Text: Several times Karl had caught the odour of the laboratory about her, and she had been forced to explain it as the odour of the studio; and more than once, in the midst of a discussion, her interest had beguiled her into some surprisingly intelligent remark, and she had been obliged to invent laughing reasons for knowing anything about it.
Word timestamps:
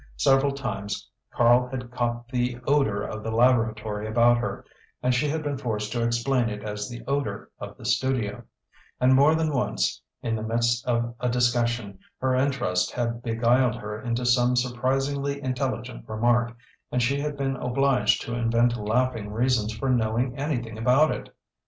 Several 0.17 0.51
times 0.53 1.07
Karl 1.31 1.67
had 1.69 1.91
caught 1.91 2.27
the 2.29 2.57
odour 2.65 3.03
of 3.03 3.21
the 3.21 3.29
laboratory 3.29 4.07
about 4.07 4.37
her, 4.39 4.65
and 5.03 5.13
she 5.13 5.29
had 5.29 5.43
been 5.43 5.59
forced 5.59 5.91
to 5.91 6.01
explain 6.03 6.49
it 6.49 6.63
as 6.63 6.89
the 6.89 7.03
odour 7.05 7.51
of 7.59 7.77
the 7.77 7.85
studio; 7.85 8.41
and 8.99 9.13
more 9.13 9.35
than 9.35 9.53
once, 9.53 10.01
in 10.23 10.35
the 10.35 10.41
midst 10.41 10.83
of 10.87 11.13
a 11.19 11.29
discussion, 11.29 11.99
her 12.17 12.33
interest 12.33 12.91
had 12.91 13.21
beguiled 13.21 13.75
her 13.75 14.01
into 14.01 14.25
some 14.25 14.55
surprisingly 14.55 15.39
intelligent 15.39 16.09
remark, 16.09 16.57
and 16.91 17.03
she 17.03 17.19
had 17.19 17.37
been 17.37 17.55
obliged 17.57 18.23
to 18.23 18.33
invent 18.33 18.77
laughing 18.77 19.31
reasons 19.31 19.71
for 19.71 19.87
knowing 19.87 20.35
anything 20.35 20.79
about 20.79 21.11
it. 21.11 21.29